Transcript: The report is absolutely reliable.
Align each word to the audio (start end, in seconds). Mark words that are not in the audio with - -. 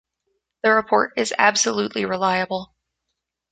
The 0.63 0.71
report 0.71 1.13
is 1.17 1.31
absolutely 1.37 2.05
reliable. 2.05 2.73